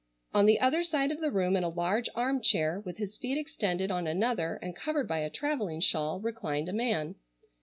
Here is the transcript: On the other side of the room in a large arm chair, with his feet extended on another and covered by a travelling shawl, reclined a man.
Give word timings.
On 0.33 0.47
the 0.47 0.59
other 0.59 0.83
side 0.83 1.11
of 1.11 1.21
the 1.21 1.29
room 1.29 1.55
in 1.55 1.63
a 1.63 1.69
large 1.69 2.09
arm 2.15 2.41
chair, 2.41 2.79
with 2.83 2.97
his 2.97 3.19
feet 3.19 3.37
extended 3.37 3.91
on 3.91 4.07
another 4.07 4.55
and 4.55 4.75
covered 4.75 5.07
by 5.07 5.19
a 5.19 5.29
travelling 5.29 5.79
shawl, 5.79 6.19
reclined 6.19 6.67
a 6.67 6.73
man. 6.73 7.13